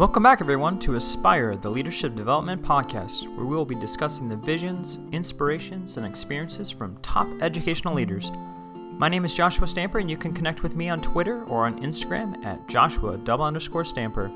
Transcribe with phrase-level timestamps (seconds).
[0.00, 4.36] Welcome back, everyone, to Aspire, the Leadership Development Podcast, where we will be discussing the
[4.36, 8.30] visions, inspirations, and experiences from top educational leaders.
[8.74, 11.82] My name is Joshua Stamper, and you can connect with me on Twitter or on
[11.82, 14.30] Instagram at Joshua double underscore Stamper.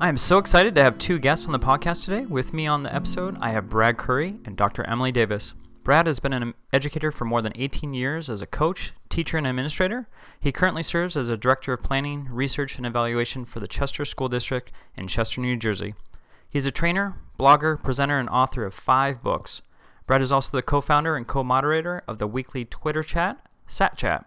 [0.00, 2.24] I am so excited to have two guests on the podcast today.
[2.24, 4.84] With me on the episode, I have Brad Currie and Dr.
[4.84, 5.54] Emily Davis.
[5.84, 9.48] Brad has been an educator for more than 18 years as a coach, teacher, and
[9.48, 10.06] administrator.
[10.38, 14.28] He currently serves as a director of planning, research, and evaluation for the Chester School
[14.28, 15.94] District in Chester, New Jersey.
[16.48, 19.62] He's a trainer, blogger, presenter, and author of five books.
[20.06, 24.24] Brad is also the co founder and co moderator of the weekly Twitter chat, SatChat.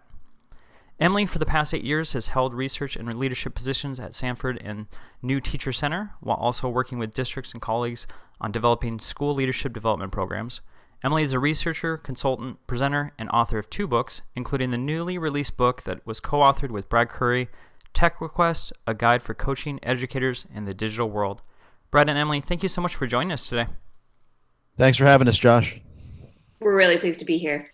[1.00, 4.88] Emily, for the past eight years, has held research and leadership positions at Stanford and
[5.22, 8.06] New Teacher Center, while also working with districts and colleagues
[8.42, 10.60] on developing school leadership development programs.
[11.06, 15.56] Emily is a researcher, consultant, presenter, and author of two books, including the newly released
[15.56, 17.48] book that was co authored with Brad Currie,
[17.94, 21.42] Tech Request, a guide for coaching educators in the digital world.
[21.92, 23.68] Brad and Emily, thank you so much for joining us today.
[24.76, 25.80] Thanks for having us, Josh.
[26.58, 27.70] We're really pleased to be here.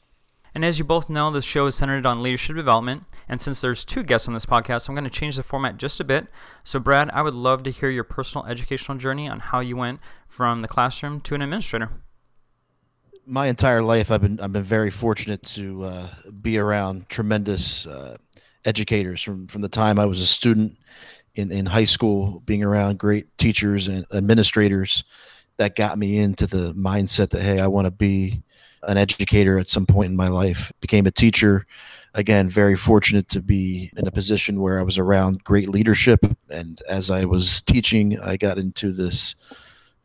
[0.55, 3.05] And as you both know, this show is centered on leadership development.
[3.31, 6.01] And since there's two guests on this podcast, I'm going to change the format just
[6.01, 6.27] a bit.
[6.65, 10.01] So, Brad, I would love to hear your personal educational journey on how you went
[10.29, 11.89] from the classroom to an administrator
[13.27, 16.09] my entire life, I've been I've been very fortunate to uh,
[16.41, 18.17] be around tremendous uh,
[18.65, 20.77] educators from from the time I was a student
[21.35, 25.05] in in high school, being around great teachers and administrators
[25.59, 28.43] that got me into the mindset that hey, I want to be
[28.85, 30.73] an educator at some point in my life.
[30.81, 31.67] Became a teacher.
[32.15, 36.21] Again, very fortunate to be in a position where I was around great leadership,
[36.51, 39.35] and as I was teaching, I got into this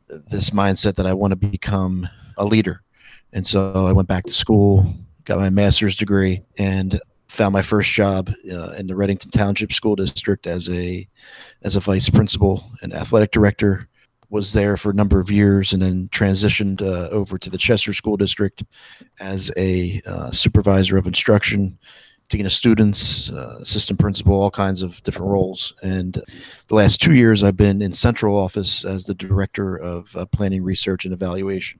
[0.08, 2.82] this mindset that I want to become a leader
[3.34, 4.94] and so I went back to school,
[5.26, 9.96] got my master's degree, and found my first job uh, in the Readington Township School
[9.96, 11.08] District as a
[11.64, 13.88] as a vice principal and athletic director.
[14.30, 17.94] Was there for a number of years, and then transitioned uh, over to the Chester
[17.94, 18.64] School District
[19.22, 21.78] as a uh, supervisor of instruction,
[22.28, 25.74] dean of students, uh, assistant principal, all kinds of different roles.
[25.82, 26.22] And
[26.68, 30.62] the last two years, I've been in central office as the director of uh, planning,
[30.62, 31.80] research, and evaluation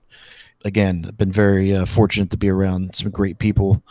[0.64, 3.82] again, I've been very uh, fortunate to be around some great people.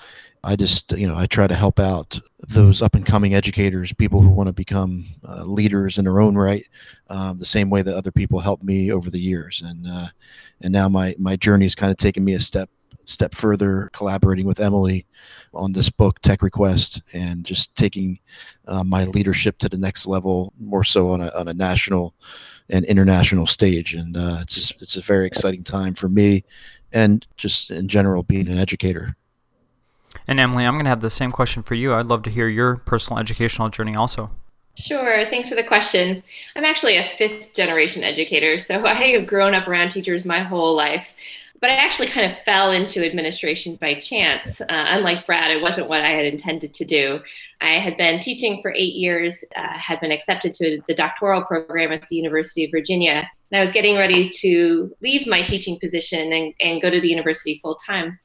[0.43, 4.21] I just, you know, I try to help out those up and coming educators, people
[4.21, 6.65] who want to become uh, leaders in their own right,
[7.09, 9.61] um, the same way that other people helped me over the years.
[9.65, 10.07] And uh,
[10.61, 12.69] and now my my journey has kind of taken me a step
[13.05, 15.05] step further, collaborating with Emily
[15.53, 18.19] on this book, Tech Request, and just taking
[18.67, 22.13] uh, my leadership to the next level, more so on a on a national
[22.69, 23.93] and international stage.
[23.93, 26.43] And uh, it's just, it's a very exciting time for me,
[26.91, 29.15] and just in general being an educator.
[30.27, 31.93] And Emily, I'm going to have the same question for you.
[31.93, 34.29] I'd love to hear your personal educational journey also.
[34.77, 35.25] Sure.
[35.29, 36.21] Thanks for the question.
[36.55, 40.75] I'm actually a fifth generation educator, so I have grown up around teachers my whole
[40.75, 41.07] life.
[41.59, 44.61] But I actually kind of fell into administration by chance.
[44.61, 47.19] Uh, unlike Brad, it wasn't what I had intended to do.
[47.61, 51.91] I had been teaching for eight years, uh, had been accepted to the doctoral program
[51.91, 56.31] at the University of Virginia, and I was getting ready to leave my teaching position
[56.33, 58.19] and, and go to the university full time.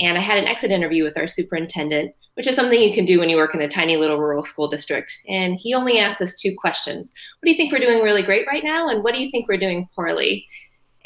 [0.00, 3.18] And I had an exit interview with our superintendent, which is something you can do
[3.18, 5.16] when you work in a tiny little rural school district.
[5.28, 8.46] And he only asked us two questions What do you think we're doing really great
[8.46, 8.88] right now?
[8.88, 10.46] And what do you think we're doing poorly?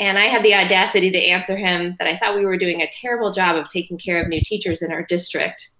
[0.02, 2.90] And I had the audacity to answer him that I thought we were doing a
[2.90, 5.70] terrible job of taking care of new teachers in our district.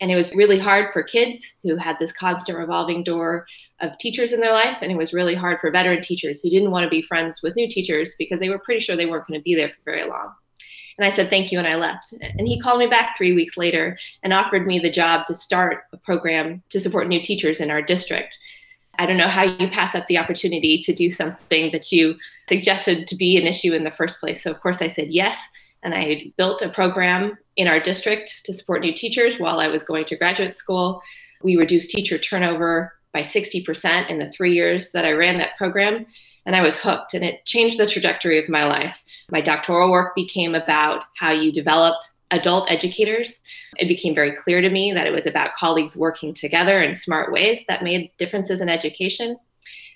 [0.00, 3.44] And it was really hard for kids who had this constant revolving door
[3.80, 4.78] of teachers in their life.
[4.82, 7.56] And it was really hard for veteran teachers who didn't want to be friends with
[7.56, 10.08] new teachers because they were pretty sure they weren't going to be there for very
[10.08, 10.32] long.
[10.96, 11.58] And I said, thank you.
[11.58, 12.14] And I left.
[12.20, 15.86] And he called me back three weeks later and offered me the job to start
[15.92, 18.38] a program to support new teachers in our district.
[18.98, 22.16] I don't know how you pass up the opportunity to do something that you
[22.48, 24.42] suggested to be an issue in the first place.
[24.42, 25.38] So, of course, I said yes.
[25.82, 29.82] And I built a program in our district to support new teachers while I was
[29.82, 31.02] going to graduate school.
[31.42, 36.06] We reduced teacher turnover by 60% in the three years that I ran that program.
[36.46, 39.02] And I was hooked, and it changed the trajectory of my life.
[39.30, 41.96] My doctoral work became about how you develop
[42.32, 43.40] adult educators,
[43.76, 47.32] it became very clear to me that it was about colleagues working together in smart
[47.32, 49.36] ways that made differences in education.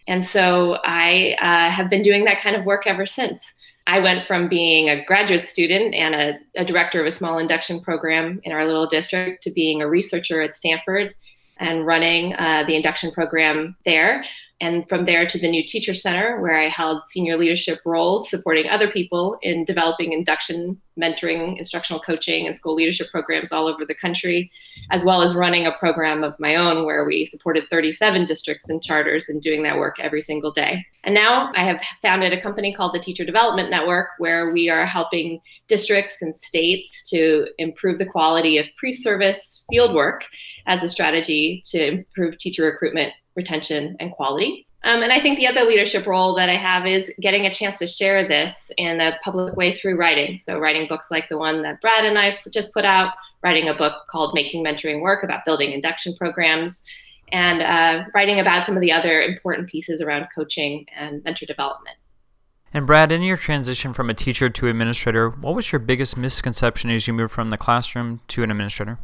[0.07, 3.55] And so I uh, have been doing that kind of work ever since.
[3.89, 7.81] I went from being a graduate student and a, a, director of a small induction
[7.81, 11.15] program in our little district to being a researcher at Stanford
[11.59, 14.25] and running uh, the induction program there.
[14.61, 18.71] And from there to the new Teacher Center, where I held senior leadership roles supporting
[18.71, 23.95] other people in developing induction, mentoring, instructional coaching, and school leadership programs all over the
[23.95, 24.51] country,
[24.91, 28.83] as well as running a program of my own where we supported 37 districts and
[28.83, 30.87] charters and doing that work every single day.
[31.05, 34.87] And now I have founded a company called the Teacher Development Network, where we are
[34.87, 35.39] helping
[35.69, 40.25] districts and states to improve the quality of pre service field work
[40.67, 44.67] as a strategy to improve teacher recruitment retention, and quality.
[44.85, 47.79] Um, and I think the other leadership role that I have is getting a chance
[47.79, 50.39] to share this in a public way through writing.
[50.39, 53.75] So, writing books like the one that Brad and I just put out, writing a
[53.75, 56.83] book called Making Mentoring Work about building induction programs,
[57.33, 61.97] and uh, writing about some of the other important pieces around coaching and mentor development.
[62.73, 66.91] And Brad, in your transition from a teacher to administrator, what was your biggest misconception
[66.91, 68.99] as you moved from the classroom to an administrator?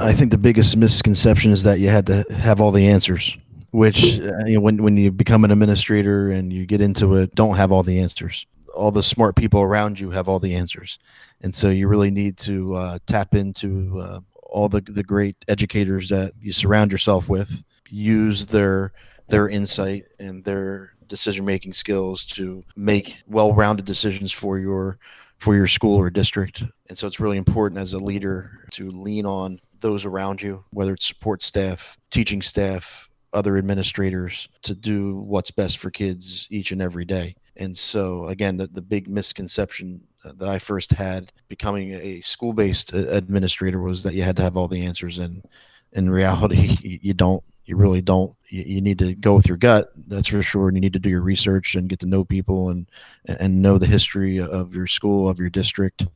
[0.00, 3.36] I think the biggest misconception is that you had to have all the answers,
[3.70, 7.34] which uh, you know, when when you become an administrator and you get into it,
[7.34, 8.46] don't have all the answers.
[8.74, 10.98] All the smart people around you have all the answers,
[11.42, 16.08] and so you really need to uh, tap into uh, all the the great educators
[16.08, 17.62] that you surround yourself with.
[17.88, 18.92] Use their
[19.28, 24.98] their insight and their decision making skills to make well rounded decisions for your
[25.38, 26.64] for your school or district.
[26.88, 30.94] And so it's really important as a leader to lean on those around you, whether
[30.94, 36.80] it's support staff, teaching staff, other administrators, to do what's best for kids each and
[36.80, 37.34] every day.
[37.56, 42.92] And so, again, the, the big misconception that I first had becoming a school based
[42.92, 45.18] administrator was that you had to have all the answers.
[45.18, 45.44] And
[45.92, 47.42] in reality, you don't.
[47.66, 48.34] You really don't.
[48.48, 50.68] You, you need to go with your gut, that's for sure.
[50.68, 52.88] And you need to do your research and get to know people and
[53.26, 56.06] and know the history of your school, of your district,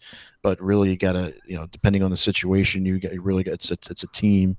[0.42, 3.42] but really you got to you know depending on the situation you get you really
[3.42, 4.56] got it's, it's, it's a team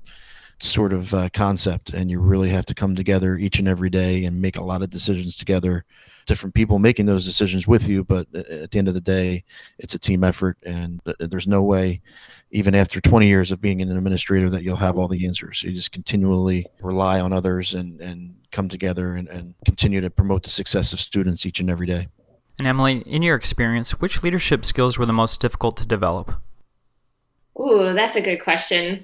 [0.63, 4.25] sort of uh, concept and you really have to come together each and every day
[4.25, 5.83] and make a lot of decisions together
[6.25, 9.43] different people making those decisions with you but at the end of the day
[9.79, 11.99] it's a team effort and uh, there's no way
[12.51, 15.71] even after 20 years of being an administrator that you'll have all the answers you
[15.71, 20.49] just continually rely on others and and come together and, and continue to promote the
[20.49, 22.07] success of students each and every day
[22.59, 26.35] and Emily, in your experience, which leadership skills were the most difficult to develop?
[27.59, 29.03] Ooh, that's a good question.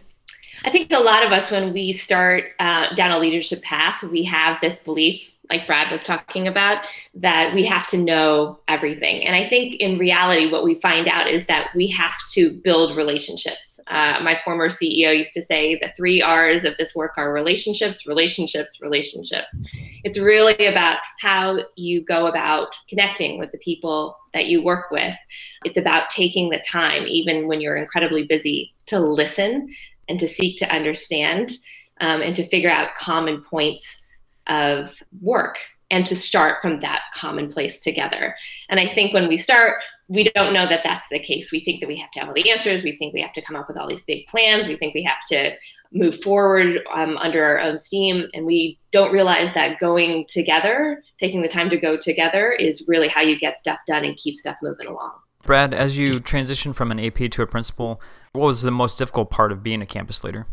[0.67, 4.21] I think a lot of us, when we start uh, down a leadership path, we
[4.23, 9.25] have this belief like Brad was talking about, that we have to know everything.
[9.25, 12.97] And I think in reality, what we find out is that we have to build
[12.97, 13.79] relationships.
[13.87, 18.05] Uh, my former CEO used to say the three R's of this work are relationships,
[18.05, 19.57] relationships, relationships.
[20.03, 25.15] It's really about how you go about connecting with the people that you work with.
[25.63, 29.69] It's about taking the time, even when you're incredibly busy, to listen
[30.07, 31.51] and to seek to understand
[31.99, 34.01] um, and to figure out common points
[34.47, 35.57] of work
[35.89, 38.35] and to start from that common place together.
[38.69, 41.51] And I think when we start, we don't know that that's the case.
[41.51, 42.83] We think that we have to have all the answers.
[42.83, 44.67] We think we have to come up with all these big plans.
[44.67, 45.55] We think we have to
[45.91, 48.27] move forward um, under our own steam.
[48.33, 53.07] And we don't realize that going together, taking the time to go together, is really
[53.07, 55.13] how you get stuff done and keep stuff moving along.
[55.47, 57.99] Brad, as you transition from an AP to a principal,
[58.33, 60.45] what was the most difficult part of being a campus leader?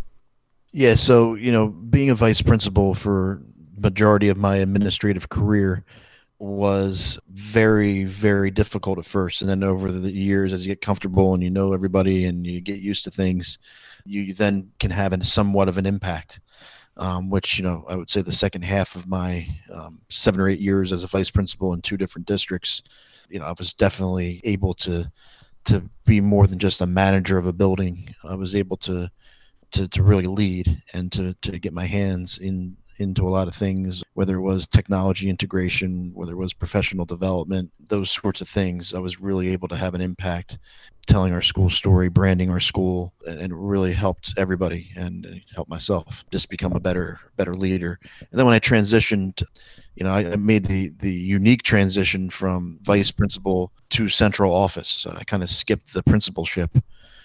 [0.72, 3.42] Yeah, so, you know, being a vice principal for
[3.76, 5.84] majority of my administrative career
[6.38, 11.32] was very very difficult at first and then over the years as you get comfortable
[11.32, 13.58] and you know everybody and you get used to things
[14.04, 16.40] you then can have somewhat of an impact
[16.96, 20.48] um, which you know i would say the second half of my um, seven or
[20.48, 22.82] eight years as a vice principal in two different districts
[23.28, 25.10] you know i was definitely able to
[25.64, 29.10] to be more than just a manager of a building i was able to
[29.74, 33.54] to, to really lead and to, to get my hands in into a lot of
[33.54, 38.94] things, whether it was technology integration, whether it was professional development, those sorts of things.
[38.94, 40.58] I was really able to have an impact
[41.04, 46.24] telling our school story, branding our school, and really helped everybody and uh, helped myself
[46.30, 47.98] just become a better better leader.
[48.20, 49.42] And then when I transitioned,
[49.94, 55.06] you know, I made the the unique transition from vice principal to central office.
[55.06, 56.70] I kind of skipped the principalship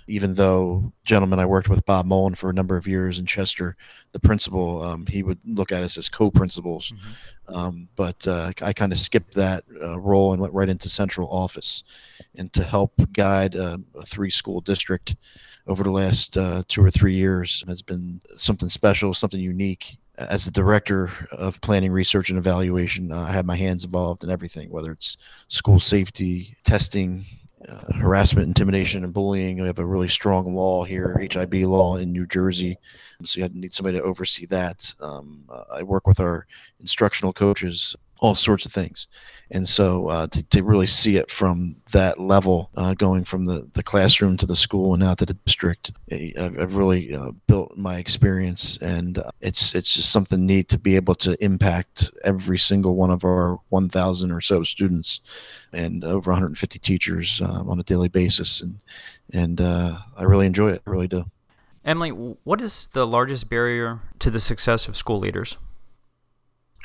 [0.10, 3.78] even though gentleman I worked with Bob Mullen for a number of years in Chester,
[4.12, 6.92] the principal, um, he would look at us as co-principals.
[6.92, 7.56] Mm-hmm.
[7.56, 11.30] Um, but uh, I kind of skipped that uh, role and went right into central
[11.30, 11.84] office,
[12.38, 15.16] and to help guide uh, a three-school district
[15.68, 19.98] over the last uh, two or three years has been something special, something unique.
[20.18, 24.30] As the director of planning, research, and evaluation, uh, I have my hands involved in
[24.30, 25.16] everything, whether it's
[25.48, 27.26] school safety, testing,
[27.68, 29.60] uh, harassment, intimidation, and bullying.
[29.60, 32.78] We have a really strong law here, HIB law in New Jersey.
[33.26, 34.94] So you need somebody to oversee that.
[35.02, 36.48] Um, I work with our
[36.80, 39.08] instructional coaches all sorts of things.
[39.52, 43.68] And so uh, to, to really see it from that level, uh, going from the,
[43.74, 47.98] the classroom to the school and now to the district, I've really uh, built my
[47.98, 52.96] experience, and uh, it's it's just something neat to be able to impact every single
[52.96, 55.22] one of our 1,000 or so students,
[55.74, 58.76] and over 150 teachers uh, on a daily basis, and
[59.34, 60.84] and uh, I really enjoy it.
[60.86, 61.26] I really do.
[61.84, 65.58] Emily, what is the largest barrier to the success of school leaders?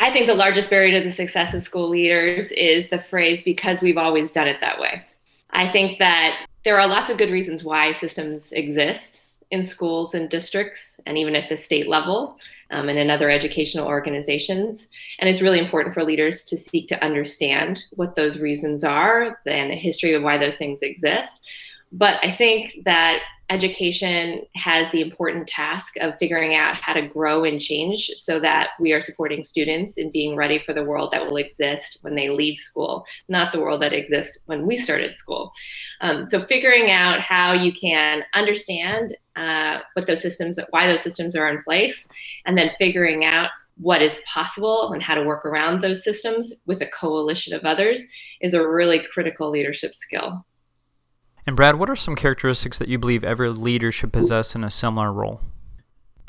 [0.01, 3.81] I think the largest barrier to the success of school leaders is the phrase, because
[3.81, 5.03] we've always done it that way.
[5.51, 10.29] I think that there are lots of good reasons why systems exist in schools and
[10.29, 12.39] districts, and even at the state level
[12.71, 14.89] um, and in other educational organizations.
[15.21, 19.71] And it's really important for leaders to seek to understand what those reasons are and
[19.71, 21.47] the history of why those things exist.
[21.93, 23.21] But I think that
[23.51, 28.71] education has the important task of figuring out how to grow and change so that
[28.81, 32.31] we are supporting students in being ready for the world that will exist when they
[32.31, 35.53] leave school, not the world that exists when we started school.
[36.01, 41.37] Um, so, figuring out how you can understand uh, what those systems, why those systems
[41.37, 42.09] are in place,
[42.47, 46.81] and then figuring out what is possible and how to work around those systems with
[46.81, 48.05] a coalition of others
[48.41, 50.45] is a really critical leadership skill.
[51.47, 54.71] And Brad, what are some characteristics that you believe every leader should possess in a
[54.71, 55.41] similar role?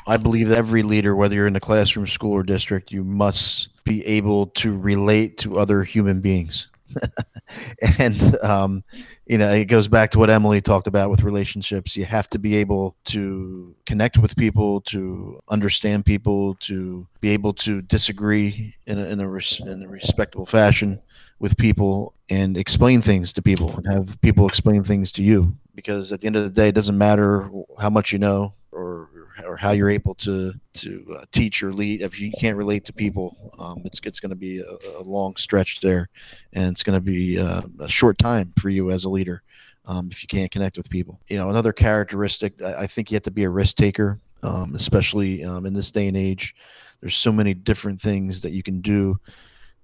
[0.06, 3.82] I believe that every leader, whether you're in the classroom, school, or district, you must
[3.84, 6.68] be able to relate to other human beings.
[7.98, 8.84] and um,
[9.26, 11.96] you know, it goes back to what Emily talked about with relationships.
[11.96, 17.52] You have to be able to connect with people, to understand people, to be able
[17.54, 21.00] to disagree in a, in a, res- in a respectable fashion
[21.38, 25.54] with people and explain things to people and have people explain things to you.
[25.74, 29.08] Because at the end of the day, it doesn't matter how much you know or
[29.44, 32.02] or how you're able to to uh, teach or lead.
[32.02, 35.36] If you can't relate to people, um, it's it's going to be a, a, long
[35.36, 36.08] stretch there,
[36.52, 39.42] and it's going to be uh, a short time for you as a leader
[39.86, 41.20] um, if you can't connect with people.
[41.28, 45.42] You know, another characteristic I, think you have to be a risk taker, um, especially
[45.44, 46.54] um, in this day and age.
[47.00, 49.18] There's so many different things that you can do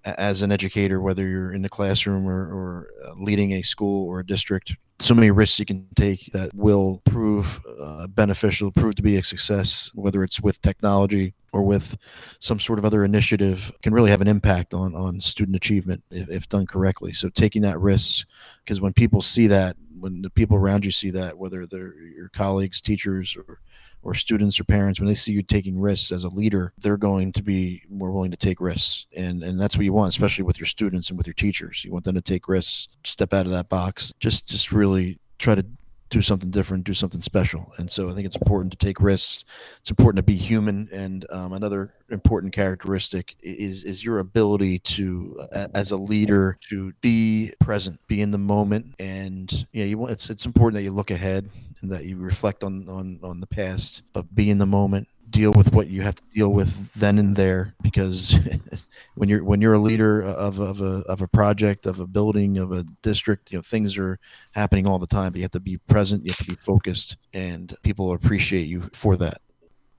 [0.04, 4.20] as an educator, whether you're in the classroom or, or uh, leading a school or
[4.20, 9.02] a district so many risks you can take that will prove uh, beneficial, prove to
[9.02, 11.96] be a success, whether it's with technology or with
[12.38, 16.30] some sort of other initiative, can really have an impact on, on student achievement if,
[16.30, 17.12] if done correctly.
[17.12, 18.26] So taking that risk,
[18.64, 22.28] because when people see that, when the people around you see that, whether they're your
[22.28, 23.60] colleagues, teachers, or
[24.02, 27.32] or students or parents when they see you taking risks as a leader they're going
[27.32, 30.58] to be more willing to take risks and and that's what you want especially with
[30.58, 33.52] your students and with your teachers you want them to take risks step out of
[33.52, 35.64] that box just just really try to
[36.12, 37.72] do something different, do something special.
[37.78, 39.46] And so I think it's important to take risks.
[39.80, 40.90] It's important to be human.
[40.92, 46.92] And um, another important characteristic is is your ability to, uh, as a leader, to
[47.00, 48.94] be present, be in the moment.
[48.98, 51.48] And yeah, you want it's it's important that you look ahead
[51.82, 55.08] that you reflect on on on the past, but be in the moment.
[55.30, 58.38] Deal with what you have to deal with then and there because
[59.14, 62.58] when you're when you're a leader of, of a of a project of a building
[62.58, 64.18] of a district you know things are
[64.54, 67.16] happening all the time but you have to be present you have to be focused
[67.32, 69.40] and people appreciate you for that.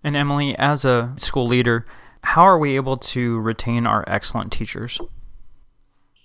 [0.04, 1.88] And emily as a school leader
[2.22, 5.00] how are we able to retain our excellent teachers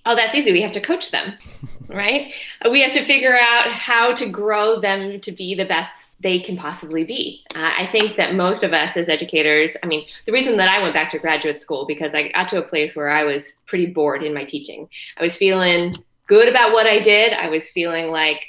[0.08, 0.52] Oh, that's easy.
[0.52, 1.34] We have to coach them,
[1.88, 2.32] right?
[2.70, 6.56] We have to figure out how to grow them to be the best they can
[6.56, 7.44] possibly be.
[7.54, 10.80] Uh, I think that most of us as educators, I mean, the reason that I
[10.82, 13.84] went back to graduate school because I got to a place where I was pretty
[13.84, 14.88] bored in my teaching.
[15.18, 15.94] I was feeling
[16.26, 17.34] good about what I did.
[17.34, 18.40] I was feeling like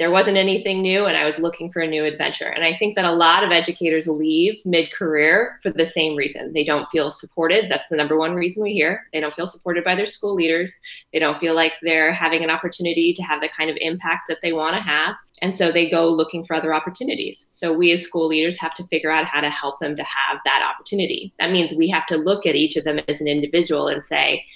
[0.00, 2.46] there wasn't anything new and I was looking for a new adventure.
[2.46, 6.54] And I think that a lot of educators leave mid career for the same reason.
[6.54, 7.70] They don't feel supported.
[7.70, 9.06] That's the number one reason we hear.
[9.12, 10.80] They don't feel supported by their school leaders.
[11.12, 14.38] They don't feel like they're having an opportunity to have the kind of impact that
[14.42, 15.16] they want to have.
[15.42, 17.46] And so they go looking for other opportunities.
[17.50, 20.38] So we as school leaders have to figure out how to help them to have
[20.46, 21.34] that opportunity.
[21.38, 24.46] That means we have to look at each of them as an individual and say,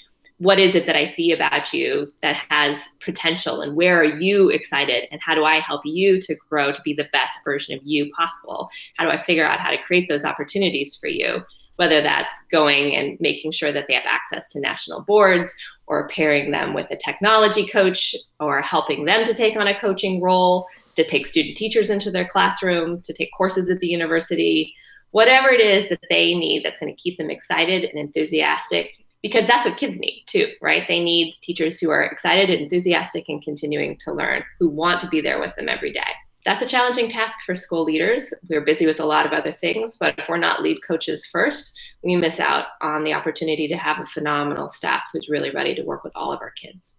[0.44, 4.50] what is it that I see about you that has potential and where are you
[4.50, 7.80] excited and how do I help you to grow to be the best version of
[7.82, 8.68] you possible?
[8.98, 11.42] How do I figure out how to create those opportunities for you?
[11.76, 16.50] Whether that's going and making sure that they have access to national boards or pairing
[16.50, 21.08] them with a technology coach or helping them to take on a coaching role, to
[21.08, 24.74] take student teachers into their classroom, to take courses at the university,
[25.12, 29.46] whatever it is that they need that's going to keep them excited and enthusiastic because
[29.46, 30.86] that's what kids need too, right?
[30.86, 35.22] They need teachers who are excited, enthusiastic, and continuing to learn, who want to be
[35.22, 36.02] there with them every day.
[36.44, 38.34] That's a challenging task for school leaders.
[38.50, 41.74] We're busy with a lot of other things, but if we're not lead coaches first,
[42.02, 45.82] we miss out on the opportunity to have a phenomenal staff who's really ready to
[45.84, 46.96] work with all of our kids.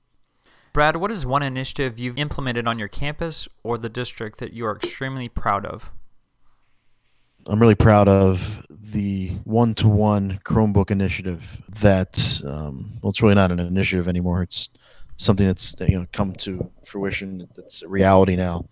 [0.73, 4.65] Brad, what is one initiative you've implemented on your campus or the district that you
[4.65, 5.91] are extremely proud of?
[7.47, 11.61] I'm really proud of the one-to-one Chromebook initiative.
[11.81, 14.41] That um, well, it's really not an initiative anymore.
[14.41, 14.69] It's
[15.17, 17.47] something that's you know come to fruition.
[17.57, 18.67] It's a reality now.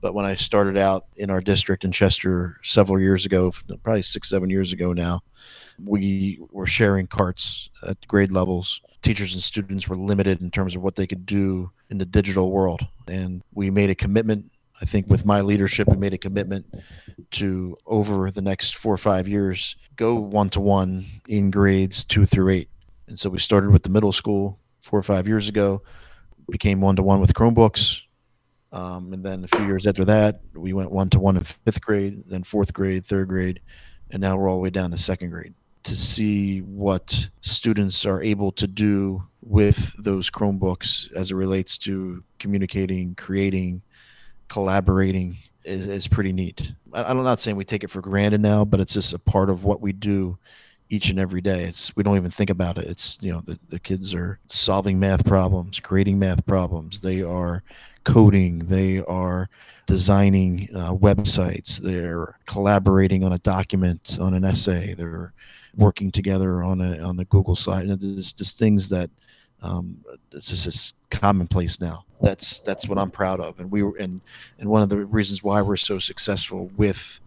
[0.00, 4.28] But when I started out in our district in Chester several years ago, probably six,
[4.28, 5.20] seven years ago now,
[5.84, 8.80] we were sharing carts at grade levels.
[9.02, 12.52] Teachers and students were limited in terms of what they could do in the digital
[12.52, 12.86] world.
[13.08, 16.66] And we made a commitment I think with my leadership, we made a commitment
[17.32, 22.24] to over the next four or five years go one to one in grades two
[22.24, 22.70] through eight.
[23.08, 25.82] And so we started with the middle school four or five years ago,
[26.50, 28.02] became one to one with Chromebooks.
[28.70, 31.80] Um, and then a few years after that, we went one to one in fifth
[31.80, 33.60] grade, then fourth grade, third grade,
[34.10, 35.54] and now we're all the way down to second grade
[35.84, 42.22] to see what students are able to do with those Chromebooks as it relates to
[42.38, 43.82] communicating, creating,
[44.48, 46.72] collaborating is, is pretty neat.
[46.92, 49.50] I, I'm not saying we take it for granted now, but it's just a part
[49.50, 50.38] of what we do
[50.90, 51.64] each and every day.
[51.64, 52.86] It's we don't even think about it.
[52.86, 57.00] It's you know the, the kids are solving math problems, creating math problems.
[57.00, 57.62] They are
[58.04, 58.60] coding.
[58.60, 59.48] They are
[59.86, 61.78] designing uh, websites.
[61.78, 64.94] They're collaborating on a document, on an essay.
[64.94, 65.32] They're
[65.76, 67.84] working together on a on the Google site.
[67.84, 69.10] And there's just things that
[69.62, 72.04] um, it's just commonplace now.
[72.20, 74.20] That's that's what I'm proud of, and we were and
[74.58, 77.20] and one of the reasons why we're so successful with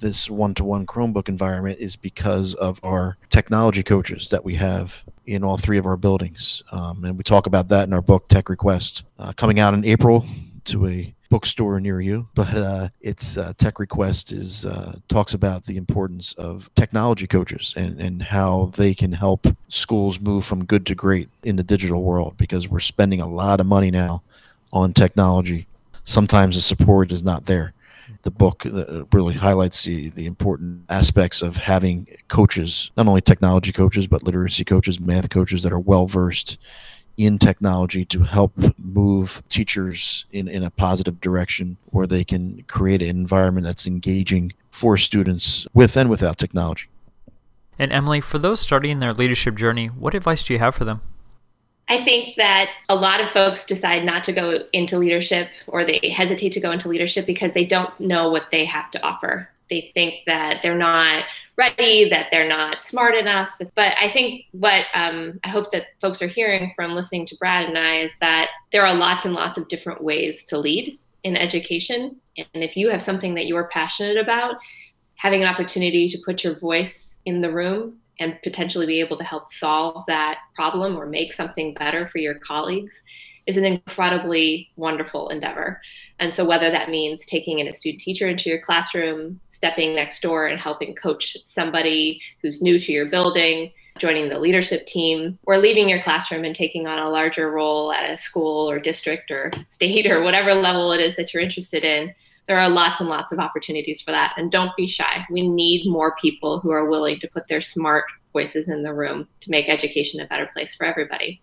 [0.00, 5.56] this one-to-one Chromebook environment is because of our technology coaches that we have in all
[5.56, 9.02] three of our buildings, um, and we talk about that in our book Tech Request,
[9.18, 10.24] uh, coming out in April
[10.64, 12.28] to a bookstore near you.
[12.34, 17.74] But uh, it's uh, Tech Request is uh, talks about the importance of technology coaches
[17.76, 22.02] and, and how they can help schools move from good to great in the digital
[22.02, 24.22] world because we're spending a lot of money now
[24.72, 25.66] on technology.
[26.04, 27.74] Sometimes the support is not there.
[28.22, 33.70] The book uh, really highlights the, the important aspects of having coaches, not only technology
[33.70, 36.56] coaches, but literacy coaches, math coaches that are well versed
[37.18, 43.02] in technology to help move teachers in, in a positive direction where they can create
[43.02, 46.86] an environment that's engaging for students with and without technology.
[47.78, 51.02] And Emily, for those starting their leadership journey, what advice do you have for them?
[51.88, 56.12] I think that a lot of folks decide not to go into leadership or they
[56.14, 59.48] hesitate to go into leadership because they don't know what they have to offer.
[59.70, 61.24] They think that they're not
[61.58, 63.58] ready, that they're not smart enough.
[63.74, 67.68] But I think what um, I hope that folks are hearing from listening to Brad
[67.68, 71.36] and I is that there are lots and lots of different ways to lead in
[71.36, 72.16] education.
[72.38, 74.56] And if you have something that you're passionate about,
[75.16, 79.24] having an opportunity to put your voice in the room and potentially be able to
[79.24, 83.02] help solve that problem or make something better for your colleagues
[83.48, 85.80] is an incredibly wonderful endeavor.
[86.20, 90.20] And so, whether that means taking in a student teacher into your classroom, stepping next
[90.20, 95.56] door and helping coach somebody who's new to your building, joining the leadership team, or
[95.56, 99.50] leaving your classroom and taking on a larger role at a school or district or
[99.66, 102.12] state or whatever level it is that you're interested in,
[102.48, 104.34] there are lots and lots of opportunities for that.
[104.36, 105.24] And don't be shy.
[105.30, 109.26] We need more people who are willing to put their smart voices in the room
[109.40, 111.40] to make education a better place for everybody.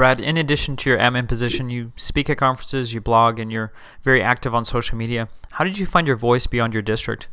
[0.00, 3.70] Brad, in addition to your admin position, you speak at conferences, you blog, and you're
[4.02, 5.28] very active on social media.
[5.50, 7.28] How did you find your voice beyond your district?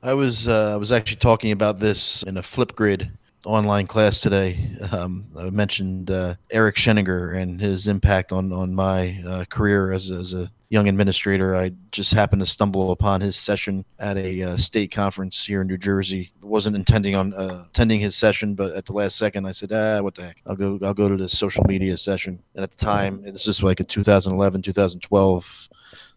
[0.00, 3.10] I was uh, I was actually talking about this in a Flipgrid
[3.46, 4.58] online class today.
[4.92, 10.10] Um, I mentioned uh, Eric Sheninger and his impact on on my uh, career as,
[10.10, 11.54] as a young administrator.
[11.54, 15.68] I just happened to stumble upon his session at a uh, state conference here in
[15.68, 16.32] New Jersey.
[16.42, 20.02] wasn't intending on uh, attending his session, but at the last second, I said, "Ah,
[20.02, 20.42] what the heck?
[20.46, 20.78] I'll go.
[20.82, 23.84] I'll go to the social media session." And at the time, this is like a
[23.84, 25.68] 2011, 2012.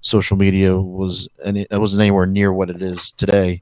[0.01, 3.61] Social media was any it wasn't anywhere near what it is today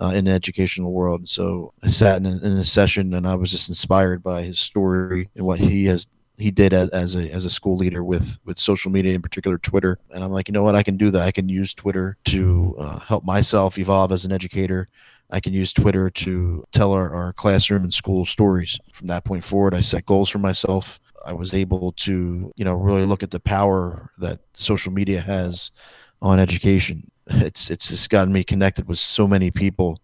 [0.00, 1.28] uh, in the educational world.
[1.28, 5.28] So I sat in, in a session and I was just inspired by his story
[5.34, 6.06] and what he has
[6.36, 9.58] he did as, as a as a school leader with with social media in particular
[9.58, 9.98] Twitter.
[10.10, 10.76] And I'm like you know what?
[10.76, 11.22] I can do that.
[11.22, 14.88] I can use Twitter to uh, help myself evolve as an educator.
[15.30, 18.78] I can use Twitter to tell our, our classroom and school stories.
[18.92, 21.00] From that point forward I set goals for myself.
[21.26, 25.72] I was able to you know really look at the power that social media has
[26.22, 30.00] on education it's it's just gotten me connected with so many people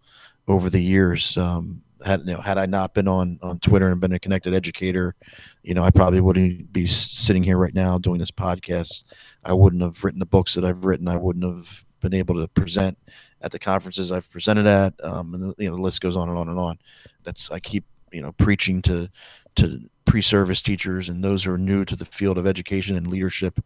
[0.49, 1.37] over the years.
[1.37, 4.55] Um, had you know had I not been on on Twitter and been a connected
[4.55, 5.15] educator,
[5.63, 9.05] you know, I probably wouldn't be sitting here right now doing this podcast.
[9.45, 11.09] I wouldn't have written the books that I've written.
[11.09, 12.99] I wouldn't have been able to present
[13.41, 16.39] at the conferences I've presented at, um, and you know the list goes on and
[16.39, 16.79] on and on.
[17.25, 19.09] That's I keep you know preaching to
[19.57, 19.81] to
[20.14, 23.59] pre-service teachers and those who are new to the field of education and leadership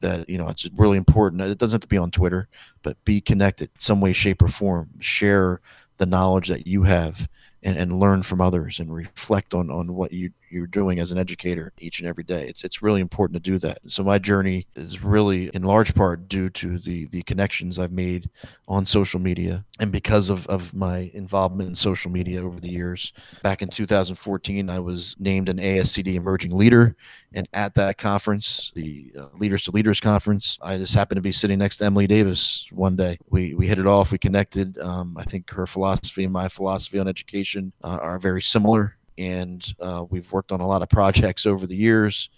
[0.00, 1.40] that you know it's really important.
[1.40, 2.48] It doesn't have to be on twitter
[2.82, 4.90] but be connected some way shape or form.
[4.98, 5.60] Share
[5.98, 7.28] the knowledge that you have
[7.62, 11.18] and, and learn from others and reflect on, on what you, you're doing as an
[11.18, 12.46] educator each and every day.
[12.46, 13.78] It's, it's really important to do that.
[13.86, 18.28] So my journey is really in large part due to the, the connections I've made
[18.68, 23.12] on social media and because of, of my involvement in social media over the years.
[23.42, 26.94] Back in 2014, I was named an ASCD Emerging Leader.
[27.34, 31.32] And at that conference, the uh, Leaders to Leaders conference, I just happened to be
[31.32, 33.18] sitting next to Emily Davis one day.
[33.30, 34.78] We, we hit it off, we connected.
[34.78, 39.74] Um, I think her philosophy and my philosophy on education uh, are very similar, and
[39.80, 42.30] uh, we've worked on a lot of projects over the years.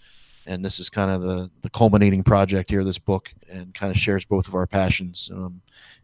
[0.47, 3.97] And this is kind of the the culminating project here, this book, and kind of
[3.97, 5.29] shares both of our passions.
[5.33, 5.61] Um,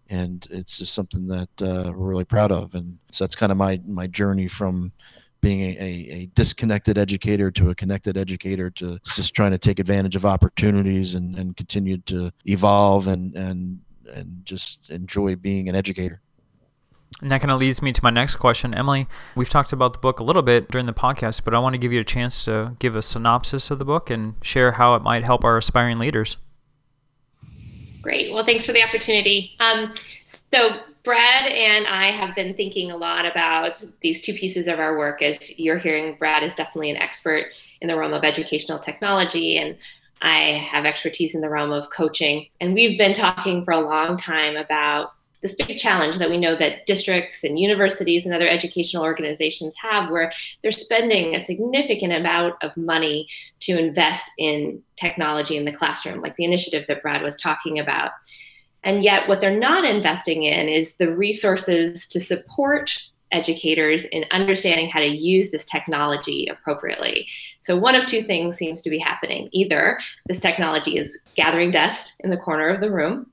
[0.10, 2.74] and it's just something that uh, we're really proud of.
[2.74, 4.92] And so that's kind of my my journey from
[5.42, 9.80] being a, a, a, disconnected educator to a connected educator to just trying to take
[9.80, 13.80] advantage of opportunities and, and continue to evolve and, and
[14.14, 16.22] and just enjoy being an educator.
[17.20, 18.74] And that kind of leads me to my next question.
[18.74, 21.74] Emily, we've talked about the book a little bit during the podcast, but I want
[21.74, 24.96] to give you a chance to give a synopsis of the book and share how
[24.96, 26.38] it might help our aspiring leaders.
[28.02, 28.34] Great.
[28.34, 29.56] Well, thanks for the opportunity.
[29.60, 29.94] Um,
[30.24, 34.98] so, Brad and I have been thinking a lot about these two pieces of our
[34.98, 35.22] work.
[35.22, 37.48] As you're hearing, Brad is definitely an expert
[37.82, 39.78] in the realm of educational technology, and
[40.22, 42.48] I have expertise in the realm of coaching.
[42.60, 46.56] And we've been talking for a long time about this big challenge that we know
[46.56, 52.56] that districts and universities and other educational organizations have where they're spending a significant amount
[52.62, 53.28] of money
[53.60, 58.12] to invest in technology in the classroom like the initiative that brad was talking about
[58.84, 62.92] and yet what they're not investing in is the resources to support
[63.32, 67.28] educators in understanding how to use this technology appropriately.
[67.60, 69.50] So, one of two things seems to be happening.
[69.52, 73.28] Either this technology is gathering dust in the corner of the room,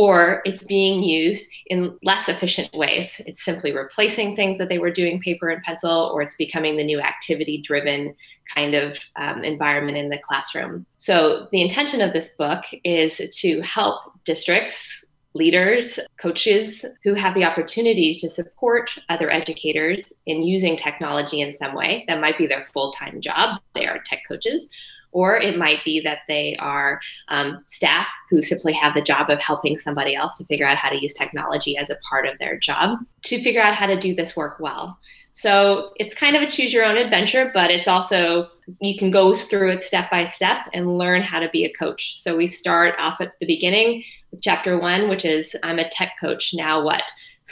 [0.00, 3.20] or it's being used in less efficient ways.
[3.26, 6.84] It's simply replacing things that they were doing paper and pencil, or it's becoming the
[6.84, 8.14] new activity driven
[8.54, 10.86] kind of um, environment in the classroom.
[10.96, 17.44] So, the intention of this book is to help districts, leaders, coaches who have the
[17.44, 22.06] opportunity to support other educators in using technology in some way.
[22.08, 24.70] That might be their full time job, they are tech coaches
[25.12, 29.40] or it might be that they are um, staff who simply have the job of
[29.40, 32.58] helping somebody else to figure out how to use technology as a part of their
[32.58, 34.98] job to figure out how to do this work well.
[35.32, 38.48] So it's kind of a choose your own adventure, but it's also
[38.80, 42.20] you can go through it step by step and learn how to be a coach.
[42.20, 46.12] So we start off at the beginning with chapter one, which is I'm a tech
[46.20, 46.52] coach.
[46.54, 47.02] Now what?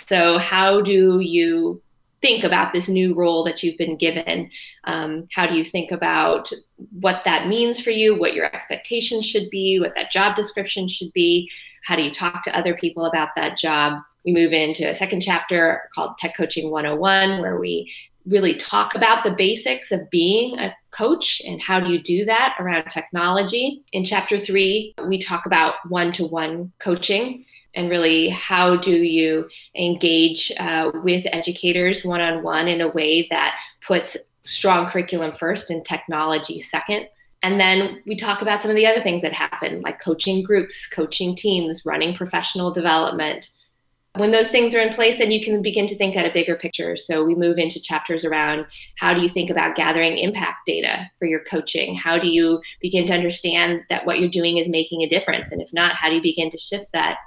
[0.07, 1.83] So, how do you
[2.21, 4.51] think about this new role that you've been given?
[4.85, 6.51] Um, how do you think about
[7.01, 11.13] what that means for you, what your expectations should be, what that job description should
[11.13, 11.51] be?
[11.85, 14.03] How do you talk to other people about that job?
[14.25, 17.93] We move into a second chapter called Tech Coaching 101, where we
[18.27, 22.55] really talk about the basics of being a coach and how do you do that
[22.59, 23.83] around technology.
[23.93, 29.49] In chapter three, we talk about one to one coaching and really how do you
[29.77, 34.17] engage uh, with educators one on one in a way that puts
[34.49, 37.07] strong curriculum first and technology second.
[37.43, 40.89] And then we talk about some of the other things that happen, like coaching groups,
[40.89, 43.51] coaching teams, running professional development.
[44.17, 46.57] When those things are in place, then you can begin to think at a bigger
[46.57, 46.97] picture.
[46.97, 51.27] So we move into chapters around how do you think about gathering impact data for
[51.27, 51.95] your coaching?
[51.95, 55.53] How do you begin to understand that what you're doing is making a difference?
[55.53, 57.19] And if not, how do you begin to shift that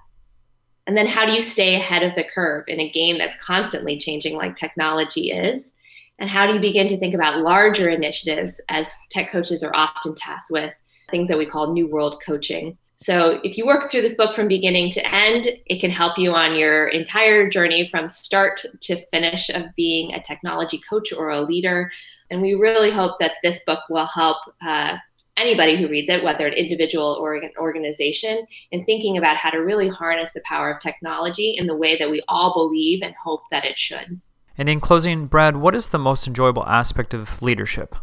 [0.88, 3.98] and then how do you stay ahead of the curve in a game that's constantly
[3.98, 5.74] changing like technology is?
[6.20, 10.16] And how do you begin to think about larger initiatives as tech coaches are often
[10.16, 12.78] tasked with things that we call new world coaching?
[12.98, 16.34] So if you work through this book from beginning to end, it can help you
[16.34, 21.42] on your entire journey from start to finish of being a technology coach or a
[21.42, 21.92] leader.
[22.30, 24.98] And we really hope that this book will help uh,
[25.42, 29.58] anybody who reads it, whether an individual or an organization, in thinking about how to
[29.58, 33.42] really harness the power of technology in the way that we all believe and hope
[33.52, 34.22] that it should.
[34.58, 37.96] And in closing, Brad, what is the most enjoyable aspect of leadership?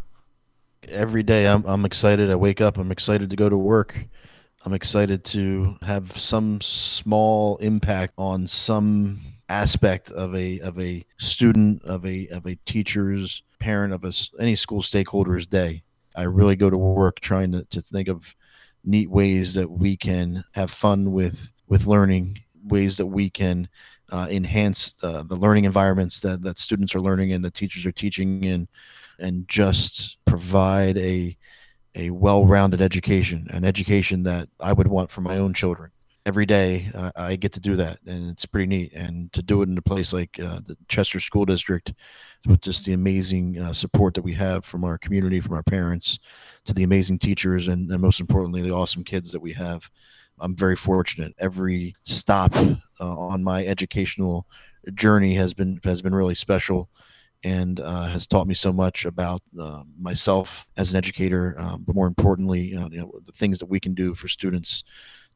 [0.87, 2.29] Every day I'm, I'm excited.
[2.29, 4.05] I wake up, I'm excited to go to work.
[4.65, 11.81] I'm excited to have some small impact on some aspect of a of a student
[11.83, 15.81] of a of a teacher's parent of us any school stakeholder's day.
[16.19, 18.35] I really go to work trying to, to think of
[18.83, 23.69] neat ways that we can have fun with with learning, ways that we can
[24.11, 27.91] uh, enhance uh, the learning environments that, that students are learning and the teachers are
[27.91, 28.67] teaching in,
[29.19, 31.37] and just provide a
[31.95, 35.91] a well-rounded education, an education that I would want for my own children.
[36.29, 38.93] Every day, uh, I get to do that, and it's pretty neat.
[38.93, 41.91] And to do it in a place like uh, the Chester School District,
[42.45, 46.19] with just the amazing uh, support that we have from our community, from our parents,
[46.65, 49.89] to the amazing teachers, and, and most importantly, the awesome kids that we have.
[50.39, 51.33] I'm very fortunate.
[51.39, 54.45] Every stop uh, on my educational
[54.93, 56.91] journey has been has been really special,
[57.43, 61.55] and uh, has taught me so much about uh, myself as an educator.
[61.57, 64.83] Um, but more importantly, you know, the things that we can do for students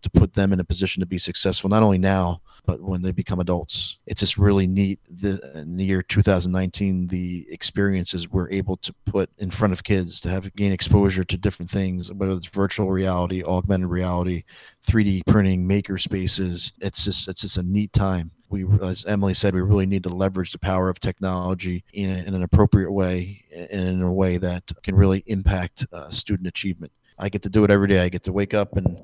[0.04, 3.12] to put them in a position to be successful, not only now, but when they
[3.12, 3.98] become adults.
[4.06, 5.00] It's just really neat.
[5.10, 10.22] The, in the year 2019, the experiences we're able to put in front of kids
[10.22, 14.44] to have gain exposure to different things, whether it's virtual reality, augmented reality,
[14.86, 16.74] 3D printing, maker spaces.
[16.80, 18.32] It's just it's just a neat time.
[18.50, 22.36] We, as Emily said, we really need to leverage the power of technology in, in
[22.36, 26.92] an appropriate way and in a way that can really impact uh, student achievement.
[27.18, 28.02] I get to do it every day.
[28.02, 29.02] I get to wake up and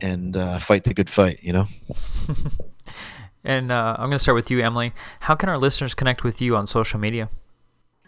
[0.00, 1.66] and uh, fight the good fight, you know?
[3.44, 4.92] and uh, I'm going to start with you, Emily.
[5.20, 7.28] How can our listeners connect with you on social media?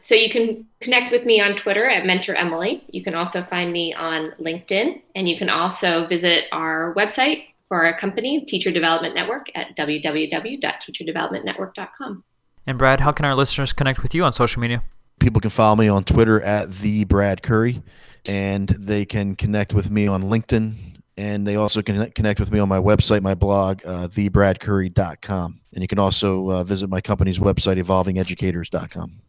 [0.02, 2.82] So you can connect with me on Twitter at Mentor Emily.
[2.88, 7.84] You can also find me on LinkedIn, and you can also visit our website for
[7.84, 12.24] our company, Teacher Development Network, at www.teacherdevelopmentnetwork.com.
[12.66, 14.82] And Brad, how can our listeners connect with you on social media?
[15.18, 17.82] People can follow me on Twitter at the Brad Currie,
[18.24, 20.89] and they can connect with me on LinkedIn
[21.20, 25.60] and they also can connect with me on my website, my blog, uh, thebradcurrie.com.
[25.74, 29.20] And you can also uh, visit my company's website, evolvingeducators.com.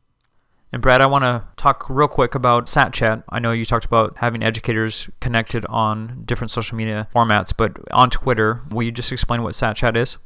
[0.71, 3.25] And Brad, I want to talk real quick about SatChat.
[3.27, 8.10] I know you talked about having educators connected on different social media formats, but on
[8.10, 10.17] Twitter, will you just explain what SatChat is?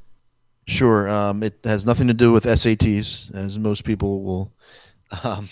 [0.68, 1.10] Sure.
[1.10, 4.54] Um, it has nothing to do with SATs, as most people will
[5.24, 5.50] um,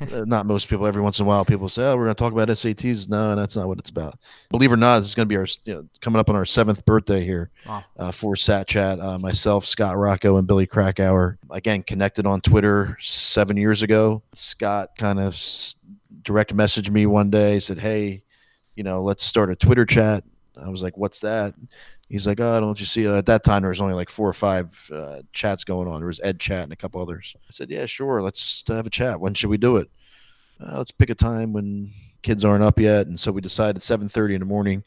[0.00, 0.86] not most people.
[0.86, 3.34] Every once in a while, people say, "Oh, we're going to talk about SATs." No,
[3.34, 4.16] that's not what it's about.
[4.50, 6.36] Believe it or not, this is going to be our you know, coming up on
[6.36, 7.84] our seventh birthday here wow.
[7.98, 9.00] uh, for Sat Chat.
[9.00, 14.22] Uh, myself, Scott Rocco, and Billy Krakower again connected on Twitter seven years ago.
[14.32, 15.40] Scott kind of
[16.22, 18.22] direct messaged me one day, said, "Hey,
[18.74, 20.24] you know, let's start a Twitter chat."
[20.56, 21.54] I was like, "What's that?"
[22.14, 23.08] He's like, oh, don't you see?
[23.08, 25.98] Uh, at that time, there was only like four or five uh, chats going on.
[25.98, 27.34] There was Ed Chat and a couple others.
[27.36, 28.22] I said, yeah, sure.
[28.22, 29.18] Let's have a chat.
[29.18, 29.90] When should we do it?
[30.60, 33.08] Uh, let's pick a time when kids aren't up yet.
[33.08, 34.84] And so we decided 7:30 in the morning.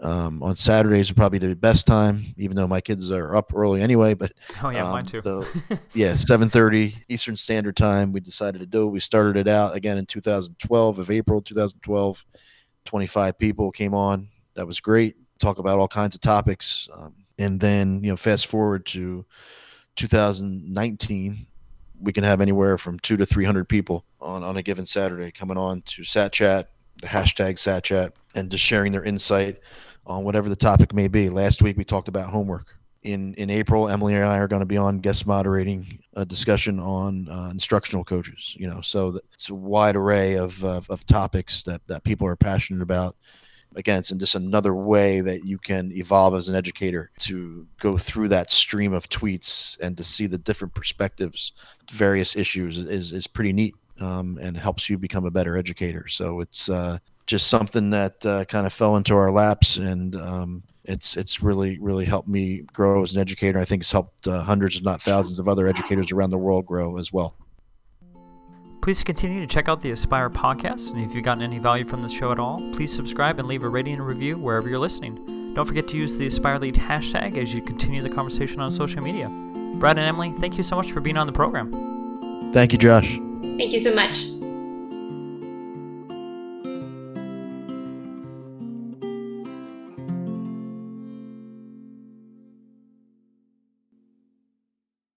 [0.00, 3.80] Um, on Saturdays would probably the best time, even though my kids are up early
[3.80, 4.14] anyway.
[4.14, 4.32] But
[4.64, 5.20] oh yeah, um, mine too.
[5.22, 5.44] so
[5.94, 8.10] yeah, 7:30 Eastern Standard Time.
[8.10, 8.88] We decided to do.
[8.88, 8.90] it.
[8.90, 12.26] We started it out again in 2012 of April 2012.
[12.86, 14.30] 25 people came on.
[14.56, 16.88] That was great talk about all kinds of topics.
[16.92, 19.24] Um, and then, you know, fast forward to
[19.96, 21.46] 2019,
[22.00, 25.56] we can have anywhere from two to 300 people on, on a given Saturday coming
[25.56, 26.70] on to Sat Chat,
[27.00, 29.60] the hashtag Sat Chat, and just sharing their insight
[30.06, 31.28] on whatever the topic may be.
[31.28, 32.78] Last week we talked about homework.
[33.02, 36.80] In, in April, Emily and I are going to be on guest moderating a discussion
[36.80, 38.56] on uh, instructional coaches.
[38.58, 42.34] You know, so it's a wide array of, of, of topics that, that people are
[42.34, 43.16] passionate about
[43.74, 48.28] again, it's just another way that you can evolve as an educator to go through
[48.28, 51.52] that stream of tweets and to see the different perspectives,
[51.90, 56.08] various issues is, is pretty neat um, and helps you become a better educator.
[56.08, 60.62] So it's uh, just something that uh, kind of fell into our laps and um,
[60.84, 63.58] it's it's really really helped me grow as an educator.
[63.58, 66.66] I think it's helped uh, hundreds, if not thousands, of other educators around the world
[66.66, 67.36] grow as well.
[68.86, 72.02] Please continue to check out the Aspire podcast, and if you've gotten any value from
[72.02, 75.54] this show at all, please subscribe and leave a rating and review wherever you're listening.
[75.54, 79.02] Don't forget to use the Aspire Lead hashtag as you continue the conversation on social
[79.02, 79.28] media.
[79.80, 82.52] Brad and Emily, thank you so much for being on the program.
[82.52, 83.18] Thank you, Josh.
[83.58, 84.35] Thank you so much.